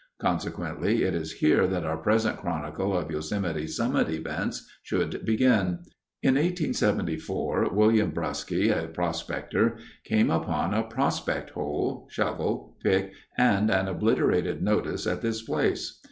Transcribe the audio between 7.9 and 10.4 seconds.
Brusky, a prospector, came